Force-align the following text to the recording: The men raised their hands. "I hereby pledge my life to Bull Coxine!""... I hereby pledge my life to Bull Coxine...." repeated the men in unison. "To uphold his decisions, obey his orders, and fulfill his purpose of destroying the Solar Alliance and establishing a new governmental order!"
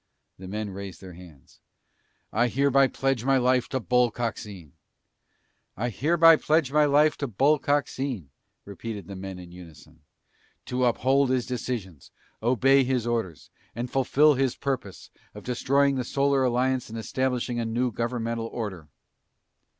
The 0.39 0.47
men 0.47 0.71
raised 0.71 0.99
their 0.99 1.13
hands. 1.13 1.59
"I 2.33 2.47
hereby 2.47 2.87
pledge 2.87 3.23
my 3.23 3.37
life 3.37 3.69
to 3.69 3.79
Bull 3.79 4.09
Coxine!""... 4.09 4.73
I 5.77 5.89
hereby 5.89 6.37
pledge 6.37 6.71
my 6.71 6.85
life 6.85 7.17
to 7.17 7.27
Bull 7.27 7.59
Coxine...." 7.59 8.31
repeated 8.65 9.05
the 9.07 9.15
men 9.15 9.37
in 9.37 9.51
unison. 9.51 10.01
"To 10.65 10.85
uphold 10.85 11.29
his 11.29 11.45
decisions, 11.45 12.09
obey 12.41 12.83
his 12.83 13.05
orders, 13.05 13.51
and 13.75 13.91
fulfill 13.91 14.33
his 14.33 14.55
purpose 14.55 15.11
of 15.35 15.43
destroying 15.43 15.97
the 15.97 16.03
Solar 16.03 16.43
Alliance 16.43 16.89
and 16.89 16.97
establishing 16.97 17.59
a 17.59 17.65
new 17.65 17.91
governmental 17.91 18.47
order!" 18.47 18.87